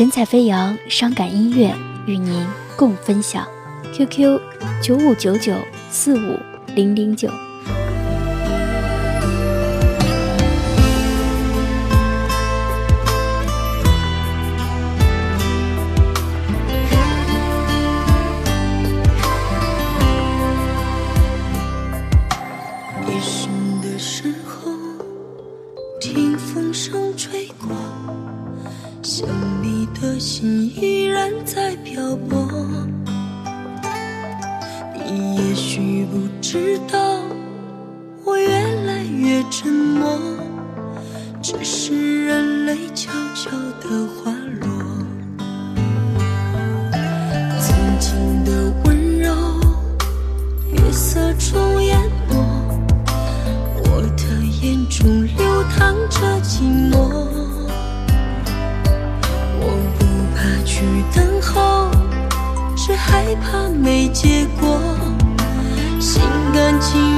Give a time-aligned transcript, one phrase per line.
[0.00, 1.74] 神采飞扬，伤感音乐
[2.06, 3.46] 与您共分享。
[3.92, 4.40] QQ
[4.82, 5.54] 九五九九
[5.90, 6.38] 四五
[6.74, 7.28] 零零九。
[23.06, 23.50] 夜深
[23.82, 24.72] 的时候，
[26.00, 27.89] 听风声吹过。
[35.50, 36.96] 也许不知道，
[38.24, 38.46] 我越
[38.86, 40.16] 来越沉默，
[41.42, 43.50] 只是人类悄悄
[43.80, 44.68] 地滑落。
[47.58, 49.34] 曾经的温柔，
[50.70, 52.36] 月色中淹没，
[53.86, 54.22] 我的
[54.62, 56.96] 眼中流淌着寂寞。
[59.58, 59.66] 我
[59.98, 61.90] 不怕去等候，
[62.76, 64.80] 只害怕没结果。
[66.80, 67.09] 情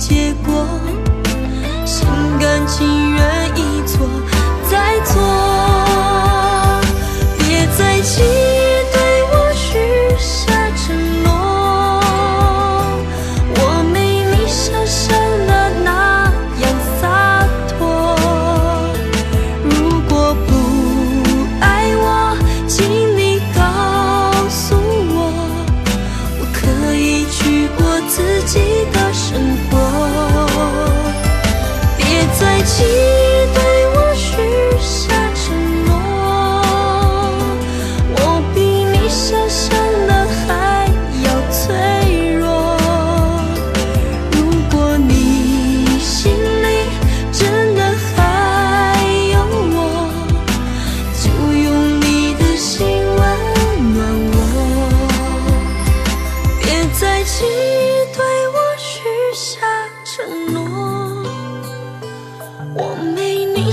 [0.00, 0.49] 结果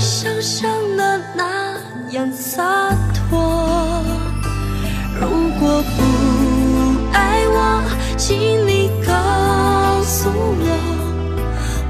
[0.00, 1.76] 想象的那
[2.10, 2.62] 样洒
[3.14, 4.02] 脱。
[5.20, 5.28] 如
[5.58, 7.82] 果不爱我
[8.16, 10.68] 请你告诉我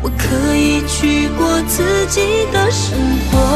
[0.03, 2.99] 我可以去过自己的生
[3.31, 3.48] 活。